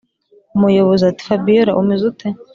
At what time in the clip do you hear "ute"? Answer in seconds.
2.11-2.27